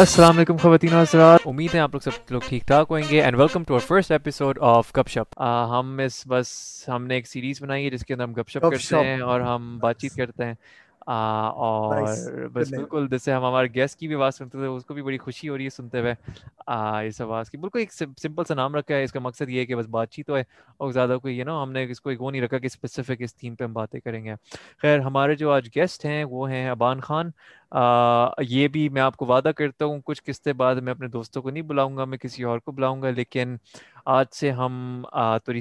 [0.00, 3.36] السلام علیکم خواتین حضرات امید ہے آپ لوگ سب لوگ ٹھیک ٹھاک ہوئیں گے and
[3.36, 5.40] welcome to our first episode of گپ شپ
[5.70, 6.48] ہم اس بس
[6.88, 9.40] ہم نے ایک سیریز بنائی ہے جس کے اندر ہم گپ شپ کرتے ہیں اور
[9.40, 10.54] ہم بات چیت کرتے ہیں
[11.08, 12.06] اور
[12.52, 15.18] بس بالکل جیسے ہم ہمارے گیسٹ کی بھی آواز سنتے تھے اس کو بھی بڑی
[15.18, 16.14] خوشی ہو رہی ہے سنتے ہوئے
[17.06, 19.66] اس آواز کی بالکل ایک سمپل سا نام رکھا ہے اس کا مقصد یہ ہے
[19.66, 20.42] کہ بس بات چیت ہوئے
[20.76, 23.22] اور زیادہ کوئی یو نو ہم نے اس کو ایک وہ نہیں رکھا کہ اسپیسیفک
[23.22, 24.34] اس تھیم پہ ہم باتیں کریں گے
[24.82, 27.30] خیر ہمارے جو آج گیسٹ ہیں وہ ہیں ابان خان
[28.48, 31.50] یہ بھی میں آپ کو وعدہ کرتا ہوں کچھ قسطیں بعد میں اپنے دوستوں کو
[31.50, 33.56] نہیں بلاؤں گا میں کسی اور کو بلاؤں گا لیکن
[34.04, 35.02] آج سے ہم
[35.44, 35.60] تھوڑی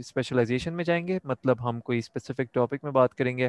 [0.00, 3.48] اسپیشلائزیشن میں جائیں گے مطلب ہم کوئی اسپیسیفک ٹاپک میں بات کریں گے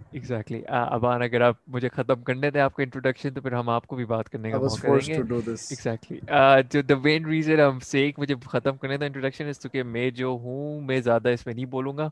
[0.11, 3.85] ایگزیکٹلی ابان اگر آپ مجھے ختم کرنے دیں آپ کو انٹروڈکشن تو پھر ہم آپ
[3.87, 7.59] کو بھی بات کرنے کرنے کا موقع دیں گے ایگزیکٹلی جو جو دا مین ریزن
[7.59, 7.77] ہم
[8.17, 12.09] مجھے ختم تھا انٹروڈکشن اس اس میں میں میں ہوں زیادہ نہیں بولوں گا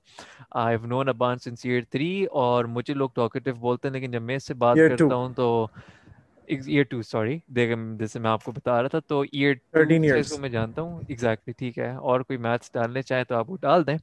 [0.55, 4.21] I have known ابان since year three اور مجھے لوگ ٹاکٹیو بولتے ہیں لیکن جب
[4.21, 5.67] میں اس سے بات کرتا ہوں تو
[6.47, 10.49] ایئر ٹو سوری دیکھ جیسے میں آپ کو بتا رہا تھا تو ایئر ٹو میں
[10.49, 13.97] جانتا ہوں ایگزیکٹلی ٹھیک ہے اور کوئی میتھس ڈالنے چاہے تو آپ وہ ڈال دیں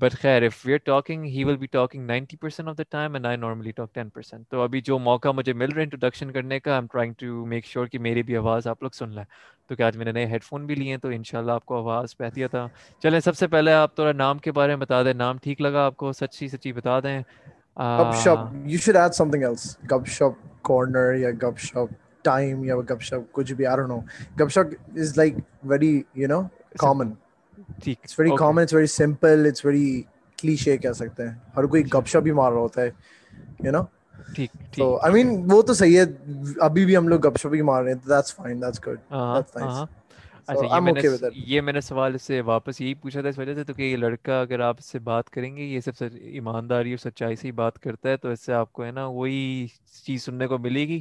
[0.00, 3.14] بٹ خیر if we are talking he will be talking ninety percent of the time
[3.14, 6.32] and I normally talk ten percent تو ابھی جو موقع مجھے مل رہا ہے انٹروڈکشن
[6.32, 9.14] کرنے کا I am trying to make sure کہ میری بھی آواز آپ لوگ سن
[9.14, 9.24] لیں
[9.66, 11.52] تو کہ آج میں نے نئے ہیڈ فون بھی لیے ہیں تو ان شاء اللہ
[11.52, 12.66] آپ کو آواز بہتیا تھا
[13.02, 15.84] چلیں سب سے پہلے آپ تھوڑا نام کے بارے میں بتا دیں نام ٹھیک لگا
[15.86, 17.20] آپ کو سچی سچی بتا دیں
[17.78, 22.64] گپ شپ you should add something else گپ شپ کارنر یا گپ شپ ٹائم
[22.64, 24.00] یا گپ شپ کچھ بھی آئی ڈونٹ نو
[24.40, 25.34] گپ شپ is like
[25.62, 26.42] very you know
[26.78, 27.12] common
[27.86, 29.24] یہ لڑکا
[44.40, 47.50] اگر آپ اس سے بات کریں گے یہ سب ایمانداری اور سچائی سے
[48.16, 49.66] تو اس سے آپ کو ہے نا وہی
[50.04, 51.00] چیز سننے کو ملے گی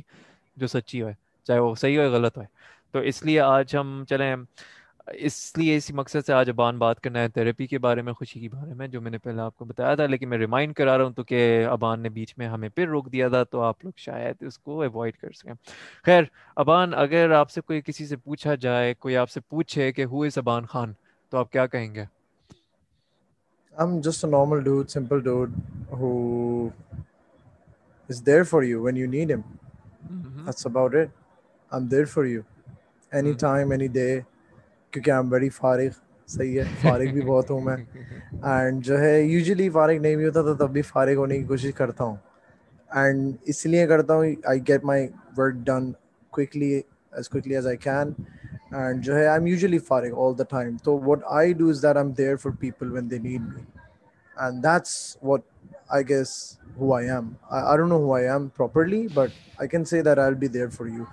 [0.58, 1.10] جو سچی ہو
[1.44, 3.00] چاہے وہ صحیح ہو غلط ہو
[3.00, 4.36] اس لیے آج ہم چلے
[5.14, 8.40] اس لیے اسی مقصد سے آج ابان بات کرنا ہے تھیراپی کے بارے میں خوشی
[8.40, 10.98] کے بارے میں جو میں نے پہلے آپ کو بتایا تھا لیکن میں ریمائنڈ کرا
[10.98, 13.86] رہا ہوں تو کہ ابان نے بیچ میں ہمیں پھر روک دیا تھا تو آپ
[13.86, 15.54] لوگ شاید اس کو اوائڈ کر سکیں
[16.06, 16.24] خیر
[16.56, 20.22] ابان اگر آپ سے کوئی کسی سے پوچھا جائے کوئی آپ سے پوچھے کہ ہو
[20.22, 20.94] از ابان خان
[21.30, 22.06] تو آپ کیا کہیں گے
[33.12, 33.88] any Mm-hmm.
[33.88, 34.26] day.
[34.98, 35.88] کیونکہ آئی ایم ویری فارغ
[36.30, 37.76] صحیح ہے فارغ بھی بہت ہوں میں
[38.44, 41.74] اینڈ جو ہے یوزلی فارغ نہیں بھی ہوتا تو تب بھی فارغ ہونے کی کوشش
[41.74, 42.16] کرتا ہوں
[42.90, 45.08] اینڈ اس لیے کرتا ہوں I get my
[45.38, 45.92] work done
[46.34, 48.12] کو ایز کو ایز آئی کین
[48.72, 51.84] اینڈ جو ہے آئی ایم یوزلی فارغ آل دا ٹائم تو what I do is
[51.84, 53.62] that I am there for people when they need me
[54.38, 55.42] and that's what
[55.90, 56.36] I guess
[56.78, 60.36] who I am I know who I am properly but I can say that I
[60.36, 61.04] be there for you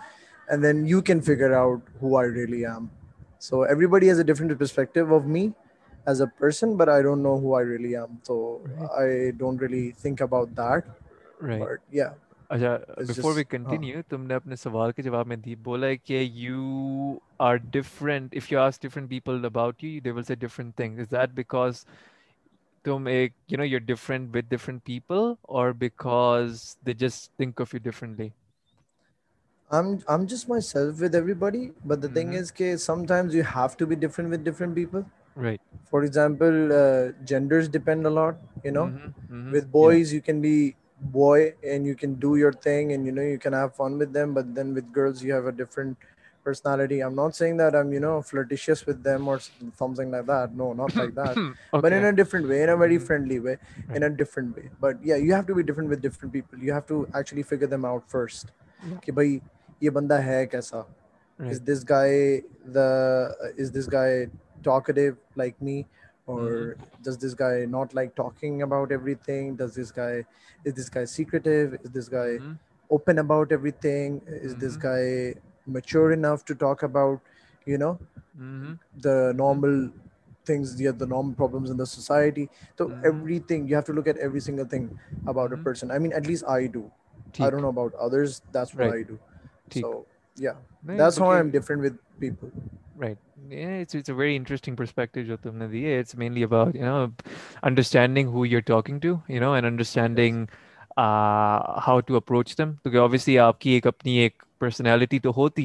[0.49, 2.87] and then you can figure out who I really M
[3.45, 5.49] so every is a a different perspective of me
[6.39, 8.61] person but I don't know M تو
[14.35, 16.29] اپنے سوال کے جواب میں دی بولا کہ
[29.75, 29.83] for
[36.03, 36.73] example
[37.27, 37.69] genders
[38.65, 38.87] no
[39.71, 40.21] boys you
[40.21, 43.81] can your things
[48.89, 49.37] with them اور
[52.13, 53.55] ڈیفرنٹ وے
[57.43, 59.37] فیگرس
[59.81, 60.81] یہ بندہ ہے کیسا
[61.39, 62.41] is this guy
[62.75, 62.89] the
[63.59, 64.25] is this guy
[64.65, 65.83] talkative like me
[66.25, 66.51] اور
[67.05, 70.23] does this guy not like talking about everything does this guy
[70.65, 71.51] is this guy secretive
[71.51, 72.39] is this guy
[72.91, 75.33] open about everything is this guy
[75.67, 77.93] mature enough to talk about you know
[79.05, 79.87] the normal
[80.47, 84.07] things یا the normal problems in the society تو everything you have to look
[84.07, 84.89] at every single thing
[85.27, 86.87] about a person I mean at least I do
[87.39, 89.15] I don't about others that's what I do
[89.81, 90.05] تو
[90.41, 91.63] ہوتی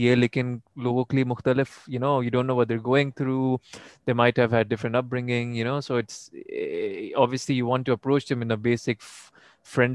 [0.09, 1.15] ہے لیکن لوگوں کے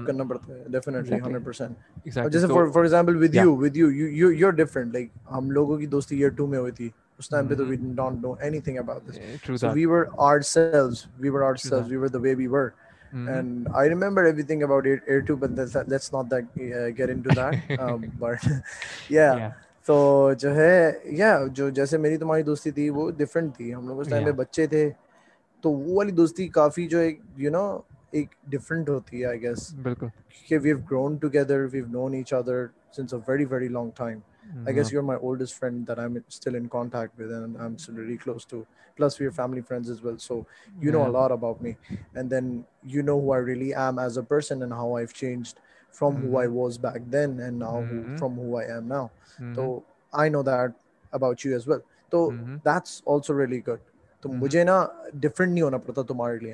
[20.39, 20.91] جو ہے
[24.31, 24.89] بچے تھے
[25.61, 27.11] تو وہ والی دوستی کافی جو ہے
[27.37, 27.77] یو نو
[54.21, 54.85] تو مجھے نا
[55.49, 56.53] نہیں ہونا پڑتا تمہارے لیے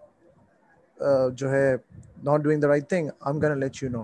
[1.35, 1.75] جو ہے
[2.23, 4.03] not doing the right thing I am can let you know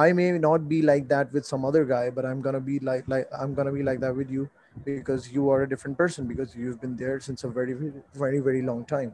[0.00, 2.78] I may not be like that with some other guy but I am can be
[2.82, 4.44] like I am can be like that with you
[4.76, 7.74] because you are a different person because you have been there since a very
[8.16, 9.10] very very long time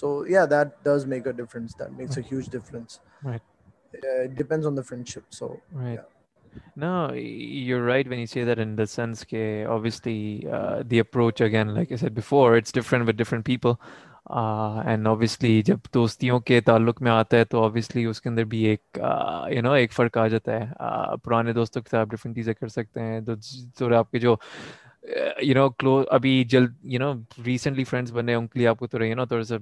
[0.00, 2.98] so yeah that does make a difference that makes a huge difference
[4.36, 5.54] depends on the friendship so
[6.76, 10.40] no you right when you see that in the sense کے obviously
[10.90, 13.72] the approach again like it before it's different with different people
[14.30, 18.64] and obviously جب دوستیوں کے تعلق میں آتا ہے تو obviously اس کے اندر بھی
[18.64, 18.98] ایک
[19.50, 22.68] یو نو ایک فرق آ جاتا ہے پرانے دوستوں کے ساتھ آپ ڈفرینٹ چیزیں کر
[22.68, 23.34] سکتے ہیں تو
[23.76, 24.36] تھوڑا آپ کے جو
[25.42, 27.12] یو نو کلو ابھی جلد یو نو
[27.46, 29.56] ریسنٹلی فرینڈس بنے ان کے لیے آپ کو تھوڑا یو نو تھوڑا سا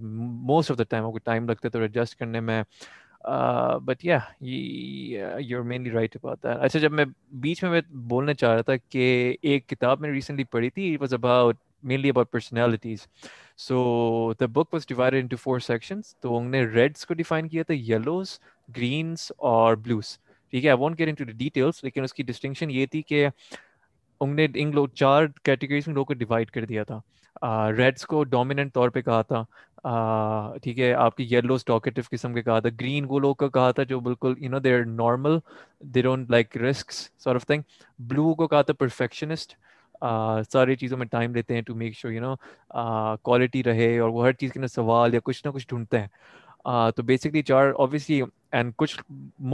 [0.01, 2.63] موسٹ آف دا ٹائم آپ کو ٹائم لگتا ہے تھوڑا ایڈجسٹ کرنے میں
[3.85, 7.05] but yeah mainly right about that اچھا جب میں
[7.33, 11.15] بیچ میں میں بولنا چاہ رہا تھا کہ ایک کتاب میں ریسنٹلی پڑھی تھی was
[11.15, 13.07] about mainly about personalities
[13.59, 14.33] so
[14.41, 15.15] the was divide
[16.21, 16.65] تو انہوں نے
[26.15, 27.01] ڈیوائڈ کر دیا تھا
[27.71, 29.45] ریڈس کو ڈومیننٹ طور پہ کہا تھا
[30.63, 31.65] ٹھیک ہے آپ کی یلوز
[32.11, 34.35] قسم کے کہا تھا گرین وہ لوگ کا کہا تھا جو بالکل
[34.87, 35.39] normal
[35.81, 36.93] they don't like risk
[37.99, 39.55] blue کو کہا تھا پرفیکشنسٹ
[40.53, 42.35] ساری چیزوں میں ٹائم دیتے ہیں to make sure you know
[43.23, 46.07] quality رہے اور وہ ہر چیز کے نا سوال یا کچھ نہ کچھ ڈھونڈتے ہیں
[46.91, 48.23] تو بیسکلی چار اوبیسلی
[48.53, 49.01] اینڈ کچھ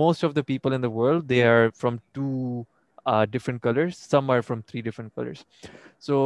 [0.00, 2.62] most of the people in the world they are from two
[3.30, 5.44] different colours some are from three different colours
[6.00, 6.26] so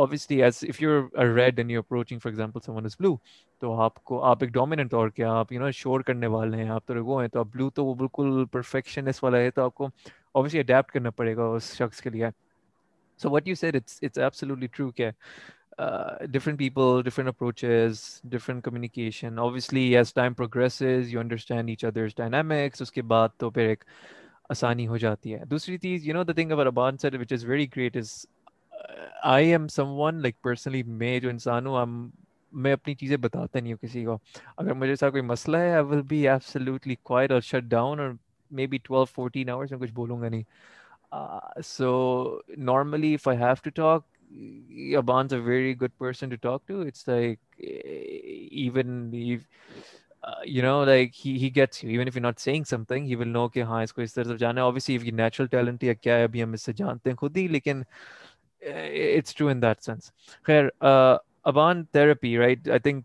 [0.00, 1.00] obviously as if you
[1.36, 3.16] red and you approaching for example is blue
[3.62, 6.68] تو آپ کو آپ ایک dominant اور کیا آپ you نو شور کرنے والے ہیں
[6.68, 9.74] آپ تو وہ ہیں تو آپ بلو تو وہ بالکل پرفیکشنس والا ہے تو آپ
[9.74, 9.88] کو
[10.32, 12.26] اوبیسلی اڈیپٹ کرنا پڑے گا اس شخص کے لیے
[13.22, 15.10] so what you said it's it's certainly true کہ
[16.22, 18.00] different people different approaches
[18.24, 19.38] different communication
[19.38, 23.84] as time obviously you understand each others dynamics اس کے بعد تو پھر ایک
[24.48, 27.44] آسانی ہو جاتی ہے دوسری چیز you know the thing over ابان set which is
[27.44, 28.26] very great is
[29.22, 32.08] I am someone like personally میں جو انسان ہوں
[32.52, 34.18] میں اپنی چیزیں بتاتا نہیں ہوں کسی کو
[34.56, 38.10] اگر مجھے ساتھ کوئی مسئلہ ہے آئی ول بی اور شٹ ڈاؤن اور
[38.50, 40.42] maybe twelve fourteen hours میں کچھ بولوں گا نہیں
[41.64, 43.16] so normally
[44.98, 51.50] ابانس a very good person to talk to it's like even you know like he
[51.56, 54.24] gets if not seeing something he will know کہ ہاں اس کو اس طرح
[54.24, 57.16] سے جانے اوبیس کی نیچرل ٹیلنٹ یا کیا ہے ابھی ہم اس سے جانتے ہیں
[57.16, 57.82] خود ہی لیکن
[58.62, 60.12] it's true in that sense
[60.42, 60.64] خیر
[61.42, 63.04] ابان therapy right I think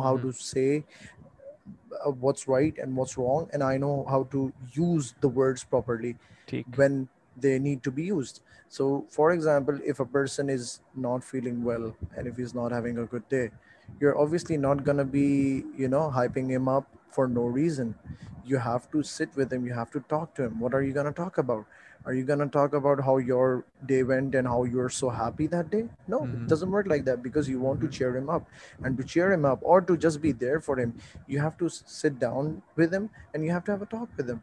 [0.00, 0.80] how to see
[2.20, 6.12] what's wrong I know how to usually
[6.78, 6.92] Wade
[7.42, 8.32] they need to be use
[8.70, 12.98] so for ایگزامپلسن is not feeling valid nothing
[14.00, 17.94] You're obviously not going to be, hyping him up for no reason.
[18.44, 19.64] You have to sit with him.
[19.64, 20.60] You have to talk to him.
[20.60, 21.64] What are you going to talk about?
[22.06, 25.46] Are you going to talk about how your day went and how you're so happy
[25.46, 25.88] that day?
[26.06, 26.46] No, it mm-hmm.
[26.48, 27.94] doesn't work like that, because you want to mm-hmm.
[27.94, 28.46] cheer him up,
[28.82, 30.92] and to cheer him up or to just be there for him,
[31.26, 34.28] you have to sit down with him and you have to have a talk with
[34.28, 34.42] him.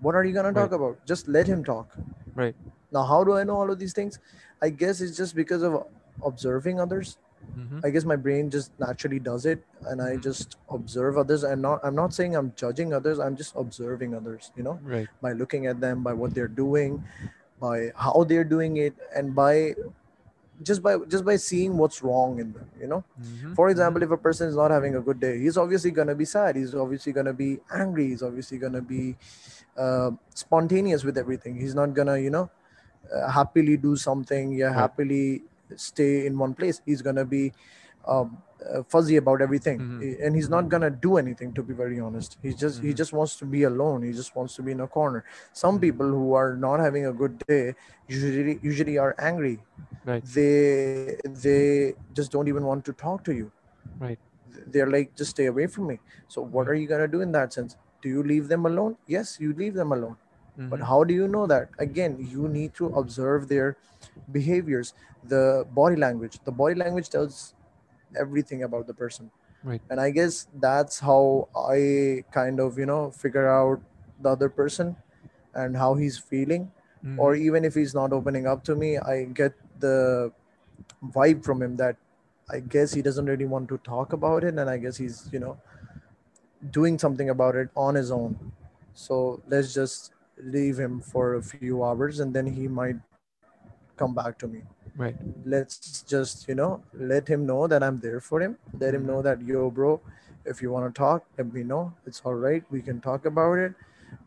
[0.00, 1.04] What are you going to talk about?
[1.04, 1.94] Just let him talk.
[2.34, 2.56] Right.
[2.90, 4.18] Now, how do I know all of these things?
[4.62, 5.86] I guess it's just because of
[6.24, 7.18] observing others.
[7.58, 7.80] Mm-hmm.
[7.84, 10.18] I guess my brain just naturally does it, and mm-hmm.
[10.18, 11.44] I just observe others.
[11.44, 11.80] I'm not.
[11.82, 13.18] I'm not saying I'm judging others.
[13.18, 14.52] I'm just observing others.
[14.56, 15.08] You know, right.
[15.20, 17.02] by looking at them, by what they're doing,
[17.60, 19.74] by how they're doing it, and by
[20.62, 22.68] just by just by seeing what's wrong in them.
[22.80, 23.54] You know, mm-hmm.
[23.54, 26.24] for example, if a person is not having a good day, he's obviously gonna be
[26.24, 26.56] sad.
[26.56, 28.08] He's obviously gonna be angry.
[28.08, 29.16] He's obviously gonna be
[29.76, 31.58] uh, spontaneous with everything.
[31.58, 32.50] He's not gonna, you know,
[33.12, 34.52] uh, happily do something.
[34.52, 34.74] Yeah, right.
[34.74, 35.42] happily.
[35.76, 36.80] stay in one place.
[36.86, 37.52] He's going to be
[38.06, 38.38] um,
[38.72, 39.78] uh, fuzzy about everything.
[39.78, 40.26] Mm -hmm.
[40.26, 42.38] And he's not going to do anything, to be very honest.
[42.42, 42.88] He just, mm -hmm.
[42.88, 44.06] he just wants to be alone.
[44.06, 45.24] He just wants to be in a corner.
[45.52, 45.86] Some mm -hmm.
[45.86, 47.74] people who are not having a good day
[48.08, 49.56] usually, usually are angry.
[50.04, 50.24] Right.
[50.34, 51.16] They,
[51.42, 51.94] they
[52.12, 53.50] just don't even want to talk to you.
[54.00, 54.18] Right.
[54.72, 55.98] They're like, just stay away from me.
[56.28, 56.68] So what right.
[56.70, 57.76] are you going to do in that sense?
[58.02, 58.96] Do you leave them alone?
[59.06, 60.16] Yes, you leave them alone.
[60.16, 60.64] Mm
[60.64, 60.68] -hmm.
[60.70, 61.68] But how do you know that?
[61.78, 63.76] Again, you need to observe their
[64.32, 66.38] behaviors, the body language.
[66.44, 67.54] The body language tells
[68.18, 69.30] everything about the person.
[69.62, 69.80] Right.
[69.90, 72.74] And I guess that's how I kind of,
[73.16, 73.80] figure out
[74.20, 74.96] the other person
[75.54, 76.70] and how he's feeling.
[77.04, 77.18] Mm.
[77.18, 80.32] Or even if he's not opening up to me, I get the
[81.12, 81.96] vibe from him that
[82.50, 84.54] I guess he doesn't really want to talk about it.
[84.54, 85.30] And I guess he's,
[86.70, 88.52] doing something about it on his own.
[88.94, 92.96] So let's just leave him for a few hours and then he might
[93.96, 94.62] come back to me.
[94.96, 95.16] Right.
[95.44, 96.48] Let's just,
[96.94, 98.56] let him know that I'm there for him.
[98.78, 100.00] Let him know that, yo, bro,
[100.44, 101.92] if you want to talk, let me know.
[102.06, 102.62] It's all right.
[102.70, 103.74] We can talk about it.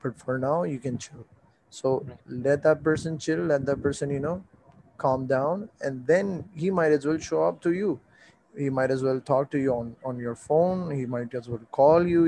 [0.01, 1.25] But for now, you can chill.
[1.69, 3.39] So let that person chill.
[3.39, 4.43] Let that person,
[4.97, 5.69] calm down.
[5.79, 7.99] And then he might as well show up to you.
[8.57, 10.89] He might as well talk to you on your phone.
[10.89, 12.25] He might as well call you.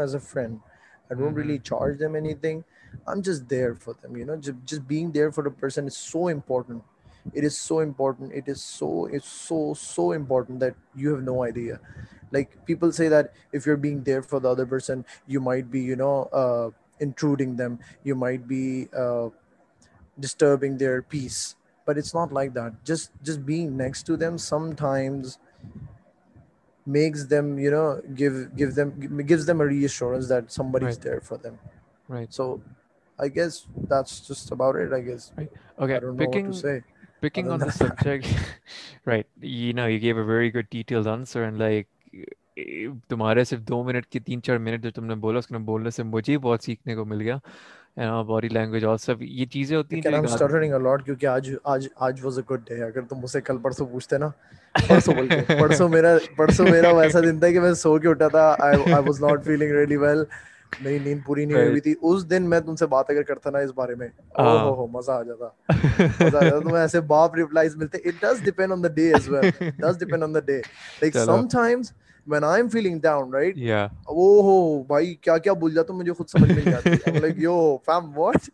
[0.00, 0.14] As
[0.14, 6.82] and really charging فورسنٹنٹ
[7.34, 8.32] It is so important.
[8.34, 11.80] It's so important that you have no idea.
[12.30, 15.94] Like, people say that if you're being there for the other person, you might be,
[15.94, 16.70] uh,
[17.00, 17.78] intruding them.
[18.04, 19.30] You might be uh,
[20.18, 21.56] disturbing their peace,
[21.86, 22.84] but it's not like that.
[22.84, 23.12] Just
[23.46, 25.38] being next to them sometimes
[26.84, 27.56] makes them,
[28.14, 31.58] gives them a reassurance that somebody's there for them.
[32.08, 32.32] Right.
[32.32, 32.60] So
[33.18, 34.90] I guess that's just about it.
[34.90, 35.50] Right.
[35.78, 35.94] Okay.
[35.94, 36.82] I don't know what to say.
[37.22, 38.26] picking on the subject
[39.06, 39.26] right
[39.40, 41.88] you know you gave a very good detailed answer and like
[43.08, 45.90] تمہارے صرف دو minute کے تین چار minute جو تم نے بولا اس نے بولنے
[45.90, 50.02] سے مجھے بہت سیکھنے کو مل گیا باڈی لینگویج اور سب یہ چیزیں ہوتی ہیں
[50.02, 53.18] کہ ام سٹرٹرنگ ا لٹ کیونکہ اج اج اج واز ا گڈ ڈے اگر تم
[53.18, 54.28] مجھ سے کل پرسوں پوچھتے نا
[54.88, 58.28] پرسوں بول کے پرسوں میرا پرسوں میرا ویسا دن تھا کہ میں سو کے اٹھا
[58.28, 60.24] تھا I was not feeling really well
[60.80, 63.58] میری نیند پوری نہیں ہوئی تھی اس دن میں تم سے بات اگر کرتا نا
[63.58, 64.08] اس بارے میں
[64.92, 67.98] مزہ آ جاتا ایسے باپ ریپلائز ملتے
[72.28, 73.56] when I'm feeling down, right?
[73.56, 73.88] Yeah.
[74.06, 77.78] Oh, oh bhai, kya kya bol jata mujhe khud samajh mein I'm like, yo,
[77.86, 78.48] fam, what?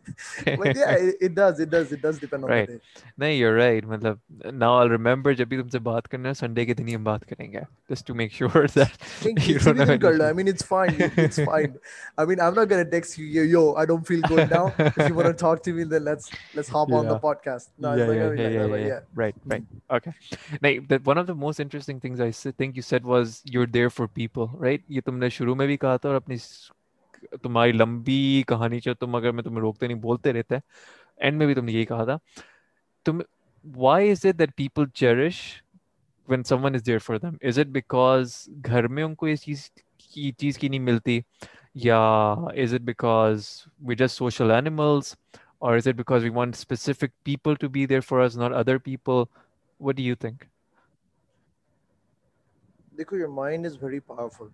[0.45, 2.67] but yeah, it, it does, it does, it does depend on right.
[2.67, 3.03] the day.
[3.17, 3.83] No, you're right.
[3.93, 4.19] Matlab,
[4.63, 7.27] now I'll remember jab bhi tumse baat karna hai, Sunday ke din hi hum baat
[7.31, 7.65] karenge.
[7.89, 8.91] Just to make sure that
[9.49, 10.95] you don't have kar I mean, it's fine.
[11.25, 11.75] It's fine.
[12.17, 14.73] I mean, I'm not going to text you, yo, I don't feel good now.
[14.77, 17.01] If you want to talk to me, then let's let's hop yeah.
[17.01, 17.69] on the podcast.
[17.77, 18.99] No, yeah, it's yeah, like, yeah, yeah, yeah, yeah, yeah.
[19.13, 19.63] Right, right.
[19.99, 20.13] Okay.
[20.61, 23.89] Now, the, one of the most interesting things I think you said was you're your
[23.89, 26.35] for people right یہ تم نے شروع میں بھی کہا تھا اور اپنی
[27.43, 30.59] تمہاری لمبی کہانی چاہ تم اگر میں تمہیں روکتے نہیں بولتے رہتا ہے
[31.17, 32.17] اینڈ میں بھی تم تم نے یہی کہا تھا
[33.65, 34.85] why is is it that people
[36.27, 38.37] when someone there for them is it because
[38.65, 39.69] گھر میں ان کو اس چیز
[40.11, 41.19] کی چیز کی نہیں ملتی
[41.75, 41.99] یا
[42.55, 43.49] is it because
[43.79, 45.15] we just social animals
[45.59, 48.53] اور is it because we want specific people people to be there for is not
[48.53, 50.43] other what do you think
[52.97, 54.47] دیکھو your mind is very powerful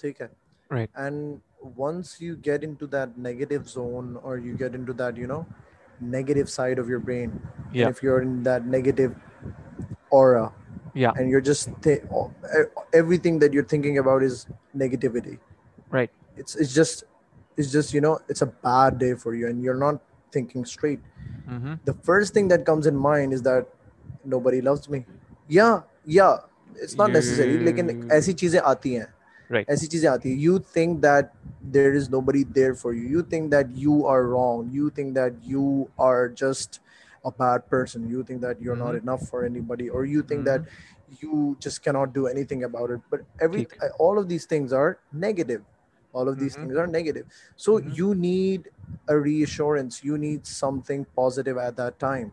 [0.00, 0.26] ٹھیک ہے
[0.70, 1.36] right and
[1.78, 5.26] once you get into that negative zone اور you get into that you
[5.26, 5.40] know
[6.00, 7.30] negative side of your brain
[7.86, 9.06] if you are in that negative
[10.10, 10.36] اور
[10.94, 14.44] and your just everything that you thinking about is
[14.74, 15.36] negativity
[15.92, 17.04] right it's it's just
[17.58, 20.62] it's just you know it's a bad day for you and you are not thinking
[20.62, 21.00] straight
[21.86, 25.00] the first thing that comes in mind is that nobody loves me
[25.50, 25.76] yeah
[26.06, 26.34] yeah
[26.82, 27.10] it's not
[27.46, 29.04] لیکن ایسی چیزیں آتی ہیں
[29.66, 30.92] ایسی چیزیں آتی ہیں you you you you you you
[31.72, 32.44] you you think think think think that that that that there there is nobody
[32.72, 34.04] for
[34.04, 34.88] are are are wrong
[36.34, 36.80] just
[37.38, 38.02] bad person
[38.02, 40.60] not enough for any اور you you think that
[41.60, 44.40] just کی not do anything about it but every all all of of these
[44.40, 46.86] these things things are are negative
[46.86, 47.20] negative
[47.56, 48.68] so you need
[49.24, 52.28] reassurance you need something positive at that time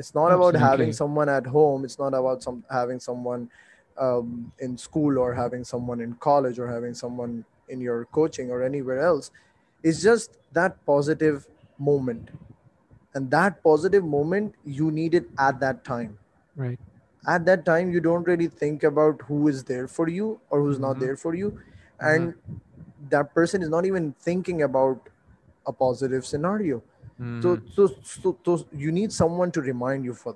[0.00, 0.56] It's not Absolutely.
[0.56, 1.84] About having someone at home.
[1.84, 3.50] It's not about having someone
[3.98, 8.62] um, in school, or having someone in college, or having someone in your coaching or
[8.62, 9.30] anywhere else.
[9.82, 11.46] It's just that positive
[11.78, 12.30] moment.
[13.14, 16.18] And that positive moment, you need it at that time.
[16.56, 16.78] Right.
[17.26, 20.78] At that time, you don't really think about who is there for you or who's
[20.78, 21.04] not mm-hmm.
[21.04, 21.50] there for you.
[21.50, 22.06] Mm-hmm.
[22.06, 22.34] And
[23.10, 25.10] that person is not even thinking about
[25.66, 26.82] a positive scenario.
[27.20, 30.32] تو you you need someone to remind for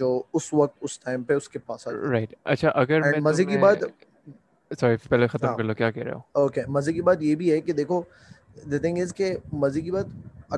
[0.00, 3.84] اس اس وقت time پہ کے پاس right اچھا اگر مزے کی بات
[4.70, 5.56] sorry پہلے ختم ہاں.
[5.56, 8.02] کر لو کیا کہہ رہے ہو اوکے مزے کی بات یہ بھی ہے کہ دیکھو
[8.70, 9.34] دی تھنگ از کہ
[9.54, 10.06] مزے کی بات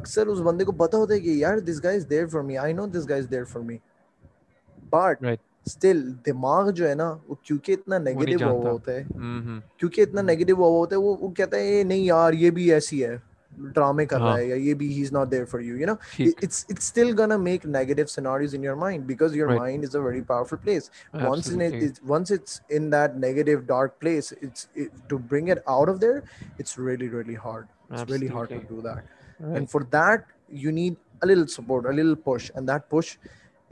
[0.00, 2.20] اکثر اس بندے کو پتہ ہوتا ہے کہ یار this guy guy is is there
[2.20, 3.22] there for for me I know this guy
[4.92, 9.02] guy still دماغ جو ہے نا وہ کیونکہ اتنا نیگیٹو ہوا ہوتا ہے
[9.78, 13.04] کیونکہ اتنا نیگیٹو ہوا ہوتا ہے وہ وہ کہتا ہے نہیں یار یہ بھی ایسی
[13.04, 13.16] ہے
[13.52, 15.86] ڈرامے کر رہا ہاں۔ ہے یا یہ بھی ہی is not there for you you
[15.86, 15.92] know
[16.20, 19.96] it's it's still gonna make negative scenarios in your mind because your mind is
[19.96, 20.90] a very powerful place
[21.14, 24.66] once in it once it's in that negative dark place it's
[25.08, 26.16] to bring it out of there
[26.58, 30.32] it's really really hard it's really hard to do that and for that
[30.56, 33.16] you need a little support a little push and that push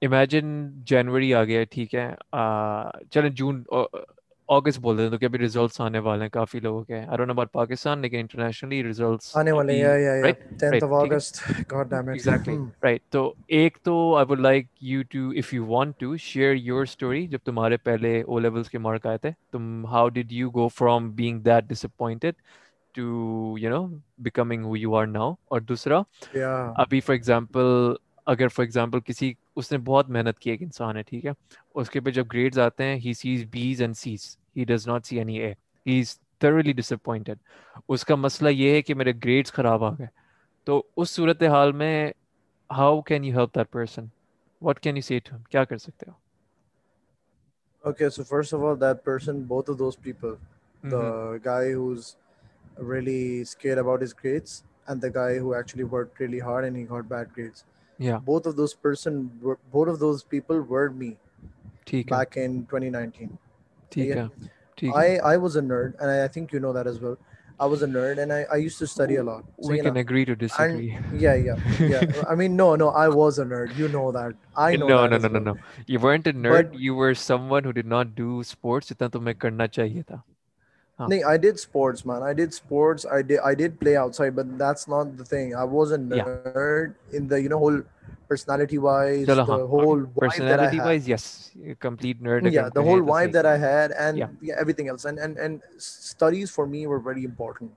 [0.06, 0.34] and right
[0.86, 2.14] جنوری آ گیا ٹھیک ہے
[4.52, 7.30] اگست بول دیں تو کہ ابھی ریزلٹس آنے والے ہیں کافی لوگوں کے آئی ڈونٹ
[7.30, 10.32] اباؤٹ پاکستان لیکن انٹرنیشنلی ریزلٹس آنے والے ہیں یا یا یا
[10.62, 11.40] 10th of august
[11.70, 12.56] god damn it exactly
[12.84, 13.24] right تو
[13.50, 17.40] ایک تو I would like you to if you want to share your story جب
[17.46, 21.42] تمہارے پہلے او لیولز کے مارک آئے تھے تم how did you go from being
[21.42, 22.42] that disappointed
[22.96, 23.86] to you know
[24.20, 26.02] becoming who you are now اور دوسرا
[26.36, 27.94] ابھی فار ایگزامپل
[28.28, 31.32] اگر فار ایگزامپل کسی اس نے بہت محنت کی ایک انسان ہے ٹھیک ہے
[31.76, 35.06] اس کے پہ جب گریڈز آتے ہیں he Cs Bs and Cs he does not
[35.06, 35.54] see any A
[35.86, 37.38] he is thoroughly disappointed
[37.90, 40.08] اس کا مسئلہ یہ ہے کہ میرے گریڈس خراب آ گئے
[40.68, 42.12] تو اس صورت حال میں
[42.70, 44.06] how can you help that person
[44.62, 46.16] what can you see to کیا کر سکتے ہو
[47.84, 50.34] okay so first of all that person both of those people
[50.84, 51.02] the
[51.46, 52.16] guy who is
[52.90, 56.86] really scared about his grades and the guy who actually work really hard and he
[56.90, 57.64] got bad grades
[58.00, 59.22] یا both of those person
[59.72, 61.12] both of those people word me
[61.86, 63.28] ٹھیک back in twenty nineteen
[63.92, 64.24] ٹھیک ہے
[64.78, 67.14] ٹھیک ہے I I was a nerd and I think you know that us well
[67.58, 70.24] I was a nerd and I I used to study a lot we can agree
[70.26, 70.90] to disagree
[71.12, 74.78] yeah یا yeah I mean no no I was a nerd you know that I
[74.78, 75.54] know know know know no
[75.88, 79.22] you weren't a nerd you were someone who did not do sports اتنا تو
[79.22, 80.20] میں کرنا چاہیے تھا
[81.00, 84.60] ہاں۔ نہیں I did sports man I did sports I did play outside but
[84.60, 87.82] that's not the thing I was a nerd in the you know whole
[88.32, 91.24] personality wise, Chalo, the whole vibe personality that I wise, yes,
[91.80, 92.52] complete nerd.
[92.58, 94.30] Yeah, the whole vibe the that I had, and yeah.
[94.50, 97.72] Yeah, everything else, and and and studies for me were very important.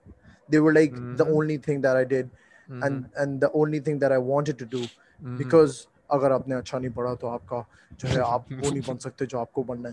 [0.48, 1.16] They were like mm-hmm.
[1.22, 2.82] the only thing that I did, mm-hmm.
[2.88, 5.36] and and the only thing that I wanted to do, mm-hmm.
[5.42, 5.82] because
[6.14, 7.60] اگر آپ نے اچھا نہیں پڑھا تو آپ کا
[7.98, 9.88] جو ہے آپ وہ نہیں بن سکتے جو آپ کو بننا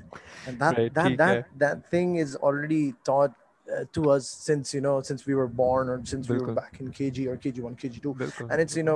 [0.00, 0.09] ہے
[3.95, 6.87] to us since you know since we were born or since we were back in
[6.95, 8.95] kg or kg1 kg2 and it's you know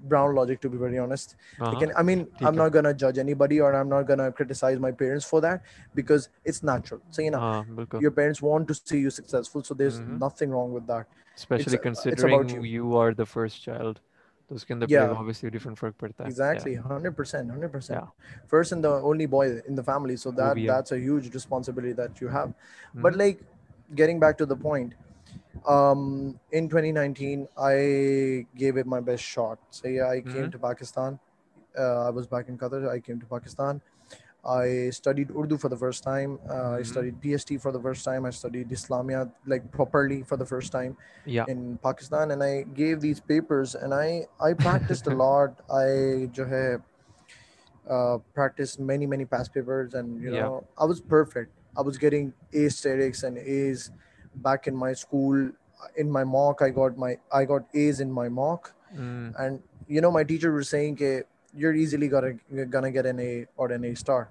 [0.00, 3.34] brown logic to be very honest لیکن I main I am not گنا جج any
[3.34, 5.60] بڈی اور I am not gonna criticise my parents for that
[5.94, 7.62] because it's natural صحیح نا
[8.00, 11.06] your parents want to see you successful so there is nothing wrong with that
[11.38, 13.98] especially considering you are the first child
[14.50, 18.86] تو اس کے اندر پھر obviously different فرق پڑتا ہے exactly 100% 100% first and
[18.88, 22.52] the only boy in the family so that that's a huge responsibility that you have
[22.94, 23.20] but mm-hmm.
[23.22, 23.42] like
[24.00, 24.94] getting back to the point
[25.66, 29.58] um, in 2019, I gave it my best shot.
[29.70, 30.32] So yeah, I mm-hmm.
[30.32, 31.18] came to Pakistan.
[31.78, 32.88] Uh, I was back in Qatar.
[32.88, 33.80] I came to Pakistan.
[34.46, 36.38] I studied Urdu for the first time.
[36.48, 36.74] Uh, mm-hmm.
[36.76, 38.24] I studied PST for the first time.
[38.24, 41.44] I studied Islamia like properly for the first time yeah.
[41.48, 42.30] in Pakistan.
[42.30, 45.60] And I gave these papers and I, I practiced a lot.
[45.68, 46.76] I jo hai,
[47.92, 50.42] uh, practiced many, many past papers and, you yeah.
[50.42, 51.52] know, I was perfect.
[51.76, 53.88] I was getting A statics and A's.
[53.90, 54.05] Mm-hmm.
[54.36, 55.50] back in my school
[55.96, 59.32] in my mock i got my i got a's in my mock mm.
[59.38, 62.34] and you know my teacher was saying that you're easily gonna
[62.70, 64.28] gonna get an a or an a star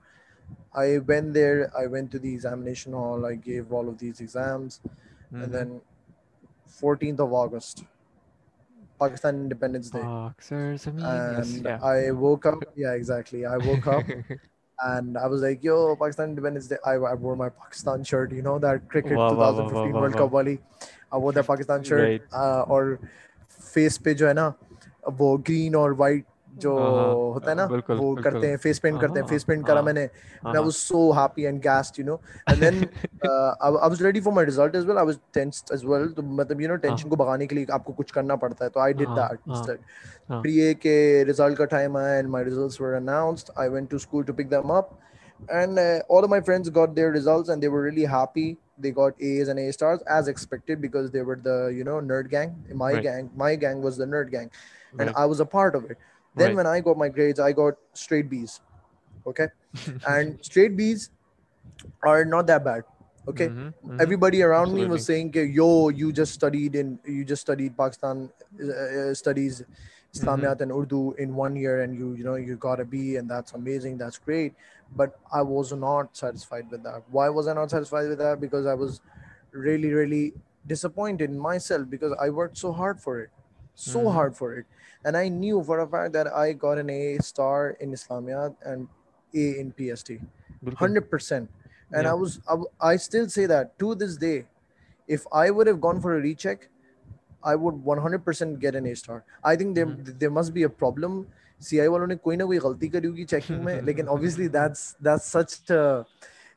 [0.73, 4.79] i went there i went to the examination hall i gave all of these exams
[4.83, 5.43] mm-hmm.
[5.43, 5.81] and then
[6.81, 7.83] 14th of august
[8.99, 11.79] pakistan independence day Boxers, I mean, and yes, yeah.
[11.83, 14.05] i woke up yeah exactly i woke up
[14.79, 16.23] face
[24.03, 24.51] پہ جو ہے نا
[25.19, 25.91] وہ green اور
[26.55, 27.67] جو ہاں، ہاں، ہوتا ہے نا
[27.89, 30.07] وہ کرتے ہیں فیس فیس پینٹ پینٹ کرتے ہیں ہاں، کرا میں نے
[30.43, 33.51] تو uh,
[36.15, 36.61] تو مطلب
[36.61, 38.69] کو کو بھگانے کے لیے آپ کچھ کرنا پڑتا ہے
[40.29, 41.23] پھر یہ کہ
[41.55, 41.88] کا آیا
[56.38, 56.67] then when
[57.57, 57.75] گروٹ
[60.77, 61.09] base
[62.01, 62.83] are not the bad
[63.99, 64.41] everybody
[67.75, 68.25] Pakistan
[85.05, 88.85] and I knew for a fact that I got an A star in اسلامیات and
[89.33, 90.17] A in P S T
[90.81, 91.49] hundred percent
[91.91, 92.38] and I was
[92.79, 94.39] I still see that to this day
[95.09, 96.65] if I would have gone for a recheck
[97.41, 99.77] I would one hundred percent get an A star I think
[100.21, 101.21] they must be a problem
[101.61, 104.95] C I والوں نے کوئی نہ کوئی غلطی کری ہوگی checking میں لیکن obviously that's
[105.05, 105.71] that's such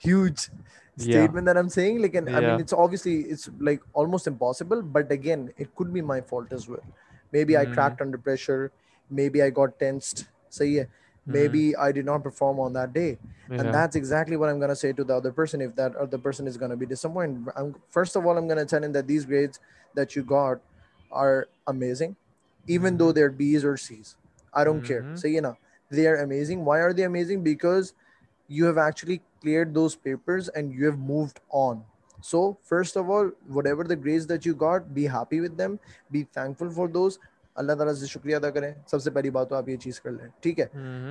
[0.03, 5.13] huge statement that am seeing لیکن I mean it's obviously it's like almost impossible but
[5.13, 6.91] again it could be my fault as well
[7.33, 7.75] Maybe I mm-hmm.
[7.75, 8.73] cracked under pressure.
[9.11, 10.27] Maybe I got tensed.
[10.51, 10.85] Mm-hmm.
[11.27, 13.19] Maybe I did not perform on that day.
[13.51, 15.61] And that's exactly what I'm going to say to the other person.
[15.61, 17.47] If that other person is going to be disappointed,
[17.91, 19.61] first of all, I'm going to tell him that these grades
[19.95, 20.61] that you got
[21.11, 22.17] are amazing,
[22.67, 22.99] even mm-hmm.
[22.99, 24.17] though they're B's or C's.
[24.53, 25.05] I don't care.
[25.15, 25.57] So, you know,
[25.91, 26.65] they are amazing.
[26.65, 27.43] Why are they amazing?
[27.43, 27.95] Because
[28.49, 31.85] you have actually cleared those papers and you have moved on.
[32.25, 35.77] So first of all whatever the grades that you got be happy with them
[36.11, 37.19] be thankful for those
[37.57, 40.11] اللہ تعالیٰ سے شکریہ ادا کریں سب سے پہلی بات تو آپ یہ چیز کر
[40.11, 40.67] لیں ٹھیک ہے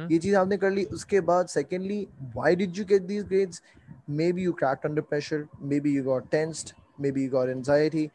[0.10, 2.04] یہ چیز آپ نے کر لی اس کے بعد secondly
[2.36, 3.62] why did you get these grades
[4.10, 7.50] maybe you cracked under pressure maybe you got tensed maybe you got
[7.50, 8.08] anxiety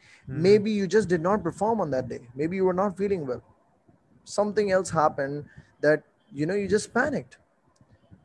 [0.28, 2.96] maybe you just did not perform on that day maybe you are not
[2.98, 3.38] feeling well
[4.26, 5.40] something else happen
[5.82, 6.00] that
[6.32, 7.34] you know you just panicked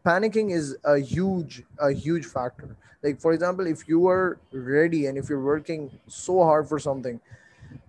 [0.08, 2.76] panicking is a huge factor.
[3.04, 7.20] Like, for example, if you are ready and if you're working so hard for something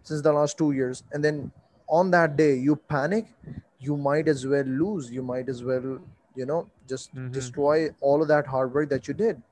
[0.03, 1.51] since the last 2 years, and then
[1.89, 3.27] on that day you panic,
[3.81, 5.11] you might as well lose.
[5.11, 6.01] You might as well,
[6.87, 7.31] just mm-hmm.
[7.31, 9.41] destroy all of that hard work that you did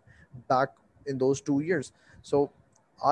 [0.48, 0.68] back
[1.06, 1.92] in those 2 years.
[2.22, 2.50] So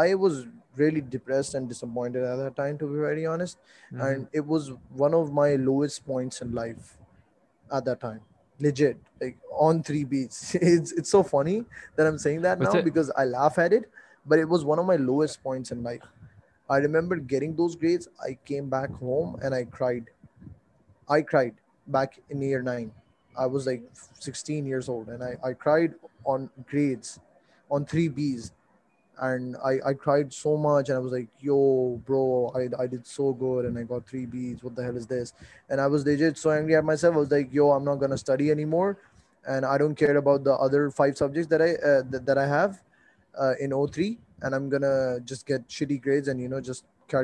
[0.00, 0.47] I was
[0.77, 3.59] really depressed and disappointed at that time, to be very honest.
[3.93, 4.01] Mm-hmm.
[4.07, 4.73] And it was
[5.07, 6.97] one of my lowest points in life
[7.73, 8.21] at that time.
[8.73, 9.31] Getting
[11.99, 12.39] I
[18.69, 19.71] back home and I'd
[21.09, 21.25] I'd
[21.87, 22.89] back near nine
[23.35, 23.83] I was like
[29.19, 30.55] اسٹنی
[38.65, 38.95] مورڈ
[39.65, 42.51] I don't about other five subjects there I
[43.61, 47.15] ہین O three and I get grades and you know just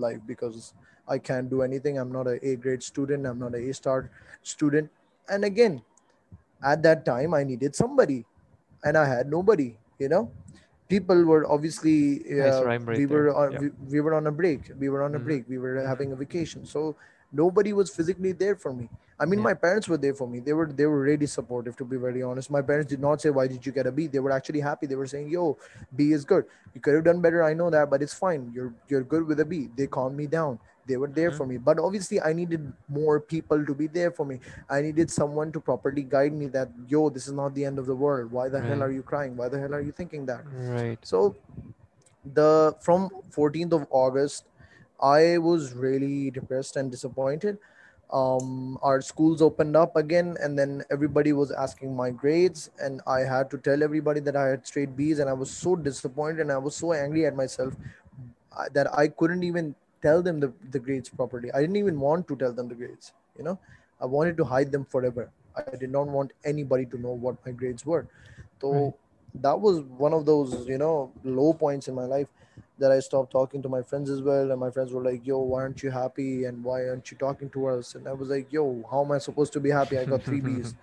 [0.00, 0.72] life because
[1.06, 2.26] I can do egg I not
[2.64, 4.90] گریٹین M not a student
[5.28, 5.76] and again
[6.62, 6.78] at
[6.78, 8.22] them very
[8.82, 10.22] and I had no very you know
[16.18, 16.92] vacation so
[17.32, 18.86] nobody was fickly there for me
[19.54, 20.48] parents were formed
[21.04, 21.82] ready supports
[30.86, 31.58] They were there for mm-hmm.
[31.52, 34.40] me, but obviously I needed more people to be there for me.
[34.68, 37.86] I needed someone to properly guide me that, yo, this is not the end of
[37.86, 38.32] the world.
[38.32, 39.36] Why the hell are you crying?
[39.36, 40.42] Why the hell are you thinking that?
[40.52, 40.98] Right.
[41.02, 41.36] So
[42.80, 44.46] from 14th of August,
[45.00, 47.58] I was really depressed and disappointed.
[48.12, 53.20] Um, our schools opened up again, and then everybody was asking my grades, and I
[53.20, 56.52] had to tell everybody that I had straight B's, and I was so disappointed and
[56.52, 57.74] I was so angry at myself
[58.56, 60.40] uh, that I couldn't even tell them
[60.86, 61.46] grades pride
[64.90, 71.52] for it want to know what my grade was one of this
[71.52, 71.88] points
[72.82, 74.50] that I stopped talking to my friends as well.
[74.50, 76.44] And my friends were like, yo, why aren't you happy?
[76.46, 77.94] And why aren't you talking to us?
[77.94, 79.98] And I was like, yo, how am I supposed to be happy?
[79.98, 80.74] I got three Bs.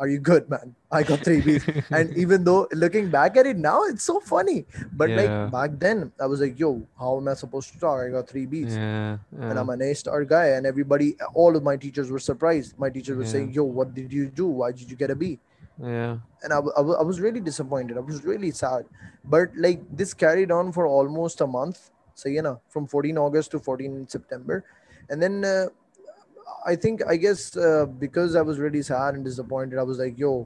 [0.00, 0.74] Are you good, man?
[0.90, 1.84] I got three Bs.
[1.90, 4.64] And even though looking back at it now, it's so funny.
[4.92, 5.22] But yeah.
[5.22, 8.00] like back then, I was like, yo, how am I supposed to talk?
[8.00, 8.70] I got three Bs.
[8.70, 9.18] Yeah.
[9.38, 9.50] Yeah.
[9.50, 10.46] And I'm an A-star guy.
[10.56, 12.78] And everybody, all of my teachers were surprised.
[12.78, 13.36] My teachers were yeah.
[13.36, 14.46] saying, yo, what did you do?
[14.46, 15.26] Why did you get a B?
[15.30, 15.38] Yeah.
[15.82, 18.84] yeah and I, I, I was really disappointed i was really sad
[19.24, 23.50] but like this carried on for almost a month so you know from 14 august
[23.52, 24.64] to 14 september
[25.10, 25.66] and then uh,
[26.64, 30.18] i think i guess uh, because i was really sad and disappointed i was like
[30.18, 30.45] yo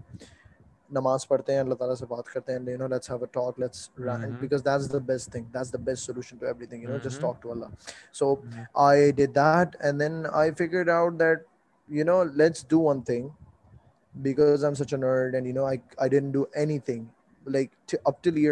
[0.93, 3.57] نماز پڑھتے ہیں اللہ تعالیٰ سے بات کرتے ہیں you know, let's have a talk
[3.63, 6.99] let's rant because that's the best thing that's the best solution to everything you know
[7.07, 7.71] just talk to Allah
[8.21, 8.29] so
[8.85, 11.43] I did that and then I figured out that
[11.99, 13.27] you know let's do one thing
[14.17, 15.37] اپلر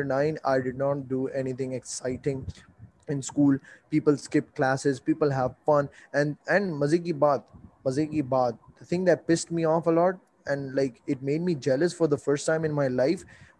[0.02, 0.68] نائنگز
[6.70, 7.40] مزے کی بات
[7.84, 8.54] مزے کی بات
[9.26, 9.88] پی off
[10.46, 12.66] and like it made me jealous for the first time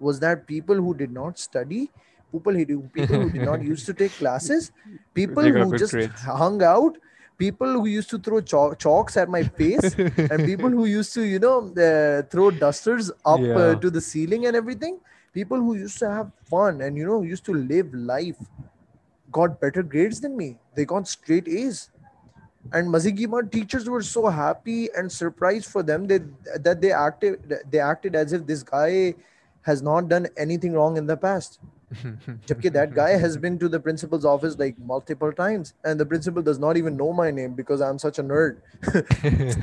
[0.00, 1.07] was there people who D
[2.33, 3.90] peoples
[5.14, 5.68] people
[7.38, 8.12] پیپلائز
[16.51, 16.81] form
[29.83, 30.96] not doing wrong
[32.46, 36.42] Jabki that guy has been to the principal's office like multiple times, and the principal
[36.42, 38.59] does not even know my name because I'm such a nerd.